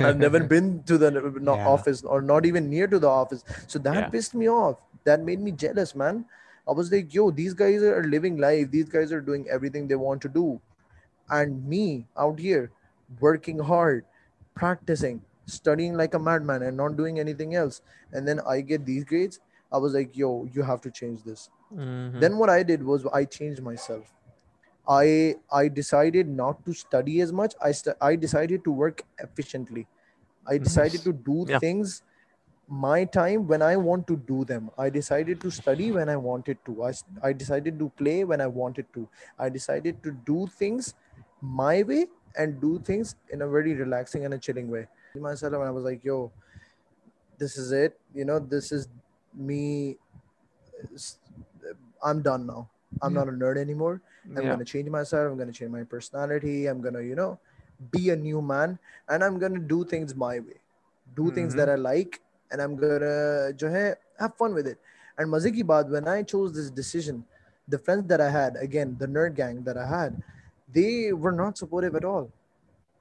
[0.00, 3.44] I've never been to the office or not even near to the office.
[3.66, 4.78] So that pissed me off.
[5.04, 6.24] That made me jealous, man.
[6.66, 8.70] I was like, yo, these guys are living life.
[8.70, 10.60] These guys are doing everything they want to do.
[11.28, 12.70] And me out here
[13.20, 14.04] working hard,
[14.54, 17.82] practicing, studying like a madman and not doing anything else.
[18.12, 19.40] And then I get these grades.
[19.72, 21.50] I was like, yo, you have to change this.
[21.74, 22.20] Mm-hmm.
[22.20, 24.12] Then what I did was I changed myself.
[24.88, 25.36] I
[25.72, 27.54] decided not to study as much.
[28.00, 29.86] I decided to work efficiently.
[30.46, 30.64] I mm-hmm.
[30.64, 32.02] decided to do things
[32.68, 34.70] my time when I want to do them.
[34.78, 36.90] I decided to study when I wanted to.
[37.22, 39.08] I decided to play when I wanted to.
[39.38, 40.94] I decided to do things
[41.40, 44.86] my way and do things in a very relaxing and a chilling way.
[45.14, 46.32] Myself, and I was like, yo,
[47.36, 47.98] this is it.
[48.14, 48.88] You know, this is
[49.34, 49.98] me
[52.02, 52.68] I'm done now.
[53.00, 53.20] I'm yeah.
[53.20, 54.00] not a nerd anymore.
[54.36, 54.50] I'm yeah.
[54.50, 55.30] gonna change myself.
[55.30, 56.66] I'm gonna change my personality.
[56.66, 57.38] I'm gonna, you know,
[57.90, 60.60] be a new man and I'm gonna do things my way.
[61.14, 61.34] Do mm-hmm.
[61.34, 64.78] things that I like and I'm gonna jo hai, have fun with it.
[65.18, 67.24] And Maziki Bad, when I chose this decision,
[67.68, 70.22] the friends that I had, again, the nerd gang that I had,
[70.72, 72.30] they were not supportive at all.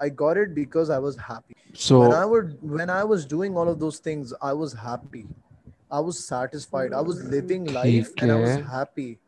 [0.00, 1.56] I got it because I was happy.
[1.72, 5.26] So when I would, when I was doing all of those things, I was happy.
[5.90, 6.92] I was satisfied.
[6.92, 9.18] I was living life and I was happy.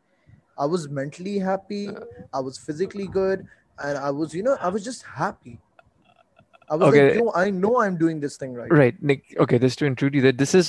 [0.59, 1.88] I was mentally happy.
[2.33, 3.46] I was physically good.
[3.83, 5.59] And I was, you know, I was just happy.
[6.70, 7.05] I was okay.
[7.09, 8.72] like, no, I know I'm doing this thing right.
[8.72, 9.24] Right, Nick.
[9.40, 10.68] Okay, just to intrude you, that this is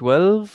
[0.00, 0.48] 12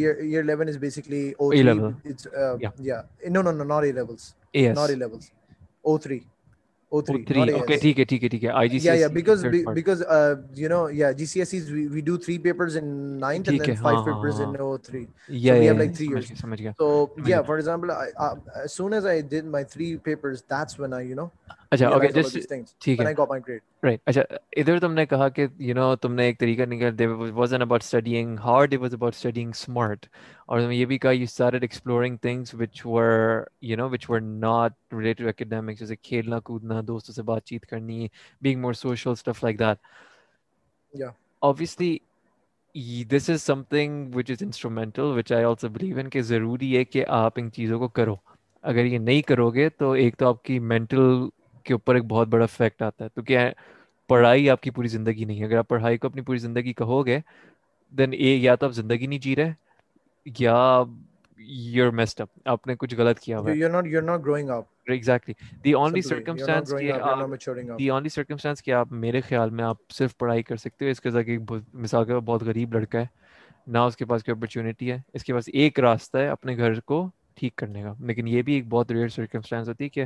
[0.00, 1.60] year, year 11 is basically O3.
[1.60, 1.94] A-level.
[2.04, 2.70] It's, uh, yeah.
[2.78, 3.02] yeah.
[3.28, 4.34] No, no, no, not A-levels.
[4.52, 4.76] Yes.
[4.76, 5.30] Not A-levels.
[5.84, 6.22] O3.
[6.92, 8.50] ٹھیک ہے ٹھیک ہے ٹھیک ہے
[21.72, 23.92] کھیلنا کودنا
[24.96, 26.04] دوستوں
[37.14, 38.08] سے بات چیت کرنی
[38.40, 39.12] being more social
[43.10, 46.84] this is is something which which instrumental I also believe in کہ ضروری ہے
[46.84, 48.16] کہ آپ ان چیزوں کو کرو
[48.62, 51.28] اگر یہ نہیں کرو گے تو ایک تو آپ کی مینٹل
[51.64, 53.50] کے اوپر ایک بہت بڑا فیکٹ آتا ہے تو کیا
[54.08, 57.06] پڑھائی آپ کی پوری زندگی نہیں ہے اگر آپ پڑھائی کو اپنی پوری زندگی کہو
[57.06, 57.20] گے
[57.90, 59.52] دین اے یا تو آپ زندگی نہیں جی رہے
[60.38, 62.38] یا اپ
[62.44, 63.40] آپ نے کچھ غلط کیا
[68.90, 71.38] میرے خیال میں آپ صرف پڑھائی کر سکتے ہو اس کے ذریعے
[71.72, 73.06] مثال کے بہت غریب لڑکا ہے
[73.66, 76.80] نہ اس کے پاس کوئی اپرچونیٹی ہے اس کے پاس ایک راستہ ہے اپنے گھر
[76.80, 77.10] کو
[77.34, 80.04] ٹھیک کرنے کا لیکن یہ بھی ایک بہت ریئر سرکمسٹانس ہوتی ہے کہ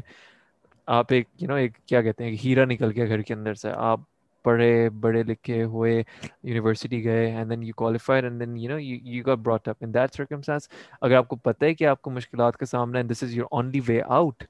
[0.89, 3.71] آپ ایک یو نو ایک کیا کہتے ہیں ہیرا نکل گیا گھر کے اندر سے
[3.77, 4.01] آپ
[4.45, 9.25] پڑھے بڑے لکھے ہوئے یونیورسٹی گئے and then you qualified and then you know you
[9.27, 10.69] got brought up in that circumstance
[11.01, 13.47] اگر آپ کو پتہ ہے کہ آپ کو مشکلات کا سامنا ہے this is your
[13.51, 14.45] only way out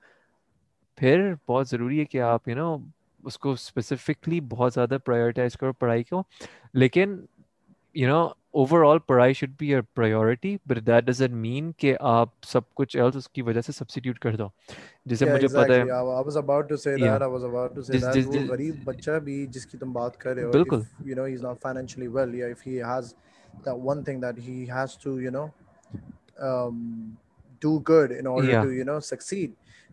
[0.98, 2.76] پھر بہت ضروری ہے کہ آپ یو نو
[3.24, 6.22] اس کو اسپیسیفکلی بہت زیادہ پرائیورٹائز کرو پڑھائی کو
[6.74, 7.16] لیکن
[7.94, 8.22] یو نو
[8.52, 12.96] اوور آل پڑھائی should be a priority but that doesn't mean کہ آپ سب کچھ
[12.96, 14.48] ایلس اس کی وجہ سے سبسٹیوٹ کر دو
[15.06, 15.82] جسے مجھے پتا ہے
[18.48, 20.80] غریب بچہ بھی جس کی تم بات کر رہے ہو بالکل
[21.04, 23.14] you know he is not financially well یا if he has
[23.56, 25.46] that one thing that he has to you know
[27.62, 29.52] do good in order to you know succeed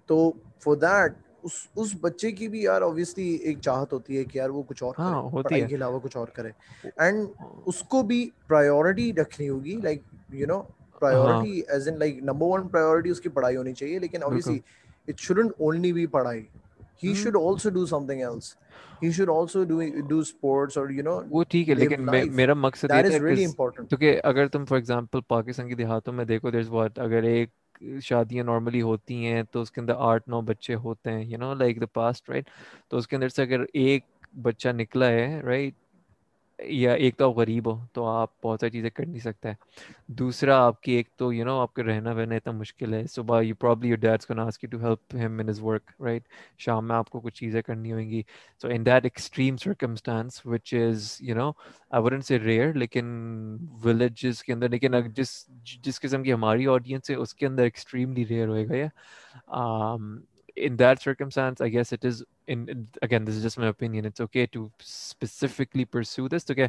[0.07, 0.31] تو
[0.59, 1.53] فار دیٹ اس
[1.75, 4.93] اس بچے کی بھی یار اوبیسلی ایک چاہت ہوتی ہے کہ یار وہ کچھ اور
[4.97, 6.49] ہاں، کرے ہوتی ہے کے علاوہ کچھ اور کرے
[6.97, 7.27] اینڈ
[7.65, 10.01] اس کو بھی پرائیورٹی رکھنی ہوگی like
[10.31, 10.61] you know
[10.99, 14.59] priority as in like number one priority اس کی پڑھائی ہونی چاہیے لیکن اوبیسلی
[15.07, 16.45] اٹ شوڈنٹ اونلی بھی پڑھائی
[17.03, 18.55] ہی should also do something else
[19.03, 22.91] he should also do do sports اور یو نو وہ ٹھیک ہے لیکن میرا مقصد
[22.91, 26.99] یہ ہے کہ اگر تم فار ایگزامپل پاکستان کے دیہاتوں میں دیکھو دیئر از واٹ
[26.99, 27.49] اگر ایک
[28.03, 31.53] شادیاں نارملی ہوتی ہیں تو اس کے اندر آٹھ نو بچے ہوتے ہیں you know
[31.53, 32.49] like the past right
[32.89, 34.05] تو اس کے اندر سے اگر ایک
[34.41, 35.73] بچہ نکلا ہے رائٹ
[36.61, 39.51] یا ایک تو آپ غریب ہو تو آپ بہت ساری چیزیں کر نہیں سکتے
[40.07, 43.41] دوسرا آپ کی ایک تو یو نو آپ کا رہنا وہنا اتنا مشکل ہے صبح
[43.41, 46.23] یو پرابلی یور ڈیڈس کو ناسکی to help him is work right
[46.57, 48.21] شام میں آپ کو کچھ چیزیں کرنی ہوئیں گی
[48.61, 51.49] so in that extreme circumstance which is you know
[51.91, 53.05] awareness a rare لیکن
[53.83, 55.47] ولیجز کے اندر لیکن جس
[55.83, 58.87] جس قسم کی ہماری آڈینس ہے اس کے اندر ایکسٹریملی ریئر ہوئے گا یہ
[60.61, 64.05] in that circumstance, I guess it is in again this is just my opinion.
[64.05, 66.45] It's okay to specifically pursue this.
[66.45, 66.67] تو کیا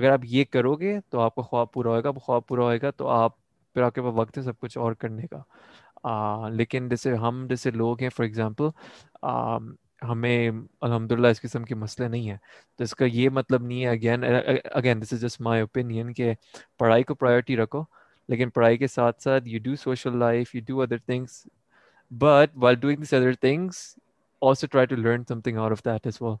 [0.00, 2.80] اگر آپ یہ کرو گے تو آپ کا خواب پورا ہوئے گا خواب پورا ہوئے
[2.82, 3.36] گا تو آپ
[3.76, 7.70] پھر آپ کے پاس وقت ہے سب کچھ اور کرنے کا لیکن جیسے ہم جیسے
[7.70, 8.68] لوگ ہیں فار ایگزامپل
[10.02, 10.50] ہمیں
[10.80, 12.36] الحمد للہ اس قسم کے مسئلے نہیں ہیں
[12.76, 14.24] تو اس کا یہ مطلب نہیں ہے again
[14.72, 16.32] again this is just my opinion کہ
[16.78, 17.82] پڑھائی کو پرائیورٹی رکھو
[18.28, 21.46] لیکن پڑھائی کے ساتھ ساتھ you do social life you do other things
[22.10, 23.96] But while doing these other things,
[24.40, 26.40] also try to learn something out of that as well.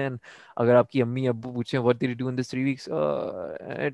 [0.01, 0.17] Then
[0.57, 2.89] اگر آپ کی امی ابو پوچھیں what there do in this 3 weeks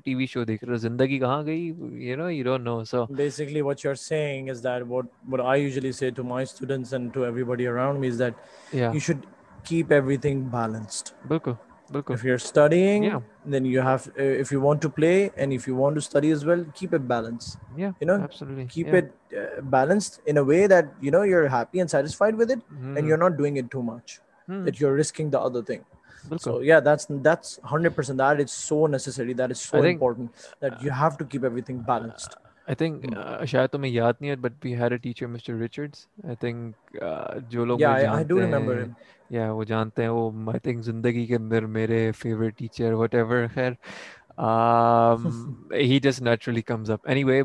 [0.04, 1.66] TV show دیکھ رہے ہو زندگی کہاں گئی
[2.00, 5.40] you know you don't know so basically what you are saying is that what what
[5.44, 8.98] I usually say to my students and to everybody around me is that you
[8.98, 9.26] should
[9.64, 11.52] keep everything balanced بالکل
[11.90, 13.04] بالکل if you are studying
[13.52, 16.44] then you have if you want to play and if you want to study as
[16.46, 19.34] well keep it balance you know absolutely keep it
[19.64, 23.08] balanced in a way that you know you are happy and satisfied with it and
[23.08, 24.18] you are not doing it too much
[24.48, 25.97] that you are risking the other thing
[26.36, 27.30] شاید
[33.70, 35.54] تمہیں یاد نہیں ہے but we a teacher mister
[35.54, 36.96] I think
[37.48, 37.80] جو لوگ
[39.30, 43.46] یا وہ جانتے ہیں وہ آئی تھنک زندگی کے اندر میرے فیوریٹ ٹیچر وٹ ایور
[43.54, 43.72] خیر
[45.72, 47.42] he just naturally comes up anyway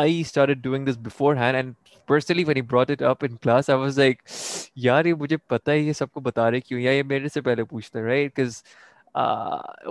[0.00, 1.74] I start doing this beforehand and
[2.08, 4.22] personally when brought it up in class I was like
[4.76, 7.40] یار یہ مجھے پتا ہے یہ سب کو بتا رہے کیوں یا یہ میرے سے
[7.40, 7.98] پہلے پوچھتا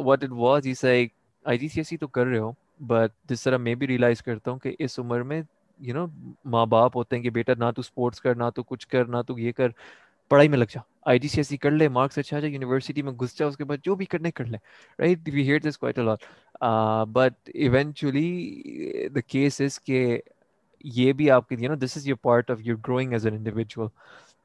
[0.00, 1.14] what it was like
[1.46, 2.52] I G C S C تو کر رہے ہو
[2.80, 5.42] بٹ جس طرح میں بھی ریئلائز کرتا ہوں کہ اس عمر میں
[5.80, 6.06] یو نو
[6.46, 9.22] ماں باپ ہوتے ہیں کہ بیٹا نہ تو اسپورٹس کر نہ تو کچھ کر نہ
[9.28, 9.70] تو یہ کر
[10.32, 10.82] پڑھائی میں لگ جا
[11.06, 13.58] آئی جی سی ایس سی کر لے مارکس اچھا جا یونیورسٹی میں گھس جا اس
[13.58, 14.58] کے بعد جو بھی کرنے کر لے
[15.00, 16.24] right we hate this a lot
[17.08, 20.20] but eventually the case is کہ
[20.84, 23.88] یہ بھی آپ کے know this is your part of your growing as an individual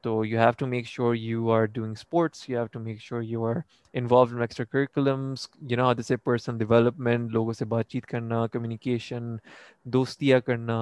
[0.01, 3.21] تو you have to make sure you are doing sports you have to make sure
[3.21, 8.47] you involved involve extra curriculums you know جیسے personal development لوگوں سے بات چیت کرنا
[8.47, 9.35] communication
[9.83, 10.82] دوستیاں کرنا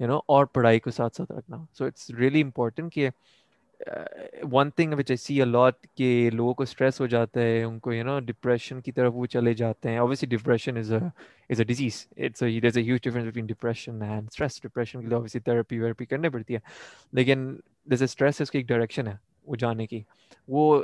[0.00, 3.08] you know اور پڑھائی کو ساتھ ساتھ رکھنا سو اٹس ریئلی امپورٹنٹ کہ
[4.52, 7.92] one thing which I see a lot کہ لوگوں کو اسٹریس ہو جاتا ہے ان کو
[7.92, 10.98] یو نو ڈپریشن کی طرف وہ چلے جاتے ہیں obviously depression is a
[11.50, 12.06] is a disease
[13.46, 16.60] depression and stress depression کے لیے اوبیسلی تھراپی ویراپی کرنی پڑتی ہے
[17.12, 17.54] لیکن
[17.90, 19.16] درز اے اسٹریس اس کی ایک ڈائریکشن ہے
[19.44, 20.02] وہ جانے کی
[20.48, 20.82] وہ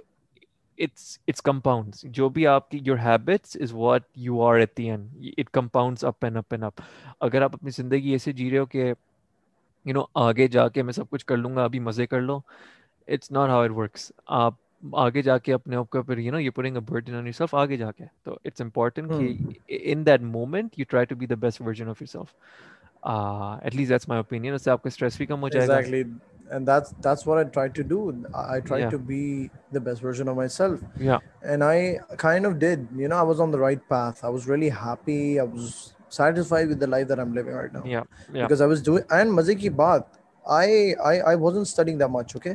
[0.78, 4.90] اٹس اٹس کمپاؤنڈ جو بھی آپ کی your habits is what you are at the
[4.90, 6.80] end it compounds up and up and up
[7.20, 8.92] اگر آپ اپنی زندگی ایسے جی رہے ہو کہ
[9.86, 12.40] یو نو آگے جا کے میں سب کچھ کر لوں گا ابھی مزے کر لو
[13.10, 14.54] it's not how it works آپ
[14.96, 17.32] آگے جا کے اپنے آپ کے اوپر you know you putting a burden on your
[17.32, 19.78] self آگے جا کے تو اٹس امپورٹنٹ کہ
[19.84, 22.34] in that moment you try to be the best version of yourself
[23.62, 25.74] at least that's my opinion اس سے آپ کا اسٹریس بھی کم ہو جائے گا
[25.74, 26.02] exactly
[26.50, 28.10] and that's that's what I try to do
[28.32, 32.52] I try to be the best version of myself yeah and I kind of
[32.54, 35.70] did you know I was on the right path I was really happy I was
[36.10, 38.02] satisfied with the life that I am living right now yeah
[38.32, 40.08] because I was doing and مزے کی بات
[40.44, 42.54] I I I wasn't studying the much okay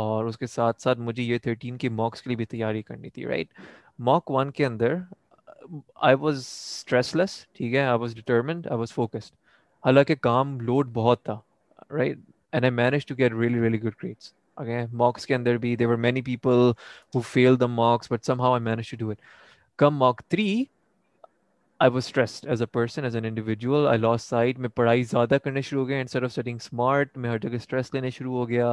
[0.00, 3.10] اور اس کے ساتھ ساتھ مجھے یہ تھرٹین کے ماکس کے لیے بھی تیاری کرنی
[3.10, 3.48] تھی رائٹ
[3.98, 4.94] ماک ون کے اندر
[5.96, 9.34] آئی واز اسٹریس لیس ٹھیک ہے I was determined I was focused
[9.84, 11.38] حالانکہ کام لوڈ بہت تھا
[11.90, 12.18] right
[12.52, 14.06] and I manage to get really really good
[14.56, 16.70] again mocks کے اندر بھی there were many people
[17.14, 19.20] who fail the mocks but somehow I manage to do it
[19.78, 20.64] come mock three
[21.80, 25.36] I was stressed as a person as an individual I lost side میں پڑھائی زیادہ
[25.44, 28.48] کرنے شروع ہو گیا انسٹ آف اسٹڈنگ اسمارٹ میں ہر جگہ اسٹریس لینے شروع ہو
[28.48, 28.72] گیا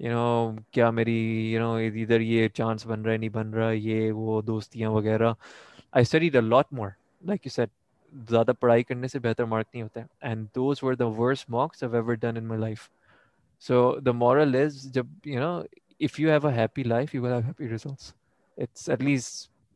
[0.00, 1.16] یو نو کیا میری
[1.52, 5.32] یو نو ادھر یہ چانس بن رہا ہے نہیں بن رہا یہ وہ دوستیاں وغیرہ
[5.92, 6.88] I study the lot more
[7.22, 7.70] like you said
[8.30, 12.14] زیادہ پڑھائی کرنے سے بہتر مارک نہیں ہے and those were the worst marks ever
[12.14, 12.88] done in my life
[13.64, 15.56] so the moral is جب you know
[16.00, 18.12] if you have a happy life you happy results
[18.58, 19.53] it's at least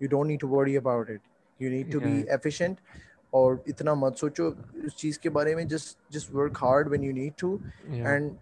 [0.00, 2.80] you don't need to worry about it you need to be efficient
[3.30, 4.50] اور اتنا مت سوچو
[4.74, 7.56] اس چیز کے بارے میں جس جس work hard when you need to
[7.88, 8.30] and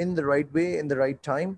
[0.00, 1.52] in the right way in the right time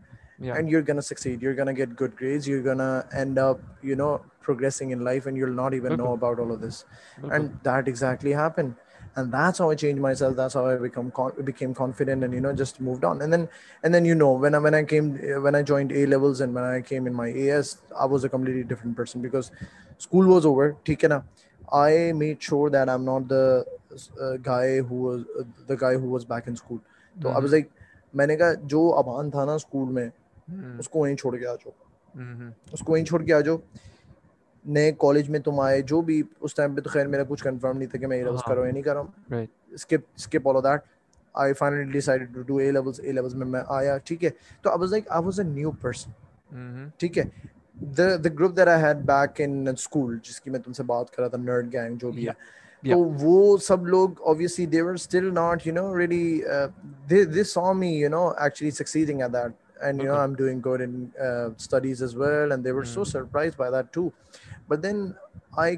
[0.39, 2.89] and you gonna succeed you gonna get good grades you gonna
[3.12, 4.17] end up you know
[4.43, 6.85] progressing in life and you will not even know about all of this
[7.31, 8.71] and that exactly happen
[9.17, 10.12] جو
[28.95, 30.11] آبان تھا نا school میں
[34.67, 37.79] نئے college میں تم آئے جو بھی اس ٹائم پہ تو خیر میرا کچھ کنفرم
[37.79, 39.01] نہیں تھا کہ میں اے لیولس کر رہا ہوں یا نہیں کر رہا
[39.01, 39.45] ہوں
[39.71, 40.81] skip skip all of that
[41.35, 44.31] I finally decided to do A levels A levels میں میں آیا ٹھیک ہے
[44.62, 47.25] تو I was like I was a new person ٹھیک ہے
[47.97, 51.11] the the group that I had back in school جس کی میں تم سے بات
[51.11, 54.97] کر رہا تھا نرڈ گینگ جو بھی ہے تو وہ سب لوگ obviously they were
[54.97, 56.41] still not you know really
[57.11, 60.07] they they so me you know actually succeeding at that and okay.
[60.07, 61.12] you know i'm doing good in
[61.21, 62.87] uh, studies as well and they were mm.
[62.89, 64.12] so mm-hmm۔ surprised by that too
[64.69, 65.11] but then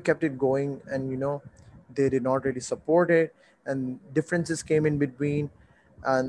[0.04, 1.38] keep going no
[1.96, 3.12] there not supportive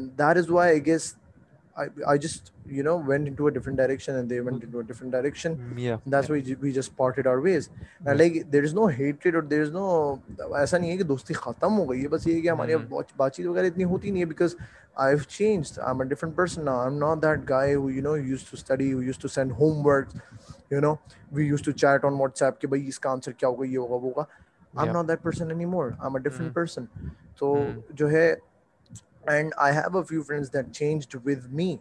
[0.18, 1.14] that is why guess
[2.68, 5.14] no وینٹرنٹ
[8.74, 10.56] no head اور
[10.56, 12.74] ایسا نہیں ہے کہ دوستی ختم ہو گئی ہے بس یہ کہ ہماری
[13.18, 16.22] بات چیت وغیرہ اتنی ہوتی نہیں ہے بکازیڈ
[19.52, 20.08] ہوم ورک
[20.72, 20.94] you know
[21.32, 23.78] we use to chat on WhatsApp کہ بھائی اس کا آنسر کیا ہوگا یہ
[23.78, 24.24] ہوگا وہ ہوگا
[24.74, 26.86] I am not that person any more I am a different person
[27.38, 27.56] تو
[27.90, 28.34] جو ہے
[29.28, 31.76] and I have a few friends that changed with me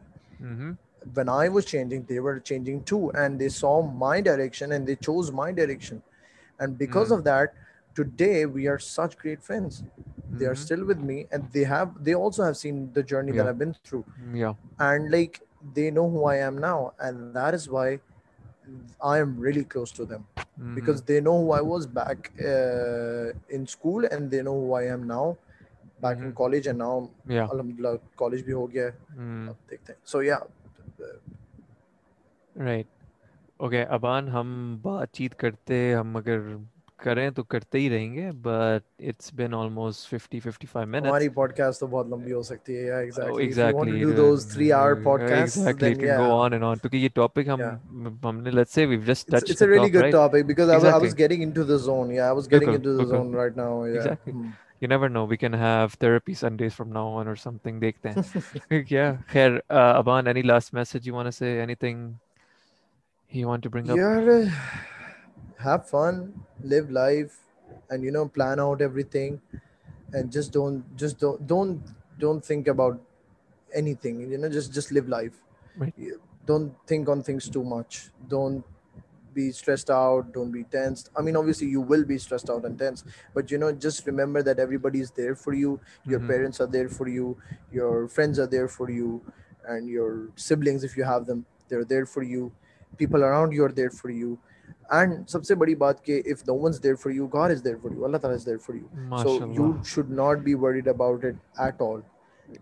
[1.17, 4.95] when I was changing they were changing too and they saw my direction and they
[4.95, 5.99] choose my direction
[6.61, 7.51] and because of that
[7.97, 9.83] today we are such great friends
[10.41, 13.41] they are still with me and they have they also have scene the journey that
[13.41, 14.01] have been through
[14.79, 15.39] and like
[15.77, 17.97] they know who I am now and that is why
[30.05, 30.39] so yeah
[34.33, 36.39] ہم بات چیت کرتے ہم اگر
[36.99, 40.15] کریں تو کرتے ہی رہیں گے but it's been almost
[40.75, 43.05] minute ہماری پوڈ کاسٹ تو بہت لمبی ہو سکتی ہے
[65.59, 67.39] have fun, live life,
[67.91, 69.41] and plan out everything,
[70.13, 73.01] and just don't think about
[73.75, 74.51] anything.
[74.51, 75.35] Just live life.
[75.77, 75.95] Right.
[76.47, 78.09] Don't think on things too much.
[78.29, 78.65] Don't
[79.35, 80.33] be stressed out.
[80.33, 81.11] Don't be tensed.
[81.17, 83.05] I mean, obviously you will be stressed out and tense,
[83.35, 83.47] but
[83.47, 85.79] just remember that everybody is there for you.
[86.07, 86.29] Your mm-hmm.
[86.29, 87.37] parents are there for you.
[87.71, 89.23] Your friends are there for you,
[89.67, 92.51] and your siblings, if you have them, they're there for you.
[92.97, 94.39] People around you are there for you.
[94.89, 97.75] And سب سے بڑی بات کہ if no ones there for you God is there
[97.83, 101.25] for you اللہ تعالی is there for you so you should not be worried about
[101.25, 101.35] it
[101.57, 102.01] at all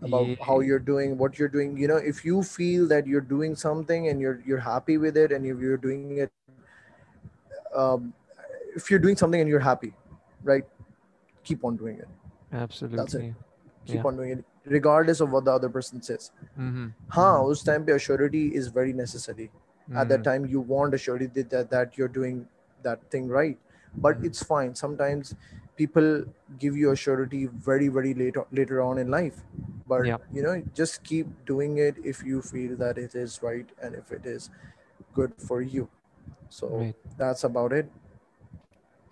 [0.01, 3.07] about how you are doing what you are doing you know if you feel that
[3.07, 5.75] you are doing something and you you are happy with it and you are
[5.75, 9.89] doing it if you are doing something and you are happy
[10.47, 10.65] right
[11.45, 13.31] keep on doing it absolutely
[13.85, 16.31] keep on doing it regard of what the other person says
[17.17, 19.47] ہاں اس time پہ assurity is very necessary
[19.89, 19.97] mm.
[19.97, 22.47] at that time you want assuredly that, that, that you're doing
[22.83, 23.57] that thing right
[23.97, 24.25] but mm.
[24.25, 25.35] it's fine sometimes
[25.75, 26.23] people
[26.59, 29.43] give you a surety very very later later on in life
[29.87, 30.17] but yeah.
[30.33, 34.11] you know just keep doing it if you feel that it is right and if
[34.11, 34.49] it is
[35.13, 35.87] good for you
[36.49, 36.95] so right.
[37.17, 37.89] that's about it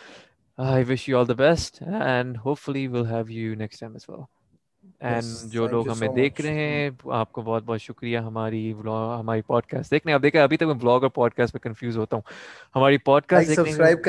[0.61, 3.17] I wish you you all the best and hopefully we'll well.
[3.17, 3.29] have
[3.55, 3.95] next time
[3.95, 6.89] as جو لوگ ہمیں دیکھ رہے ہیں
[7.11, 10.73] آپ کو بہت بہت شکریہ ہماری ہماری پوڈ کاسٹ دیکھنے آپ دیکھیں ابھی تک میں
[10.73, 12.23] بلاگ اور پوڈ کاسٹ کنفیوز ہوتا ہوں
[12.75, 14.01] ہماری پوڈ کاسٹ سبسکرائب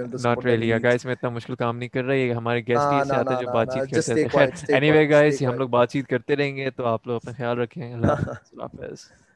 [1.14, 5.70] اتنا کام نہیں کر رہی ہے ہمارے گیس آتے ہیں جو بات چیت ہم لوگ
[5.70, 8.12] بات چیت کرتے رہیں گے تو آپ لوگ اپنا خیال رکھیں اللہ
[8.12, 9.29] حافظ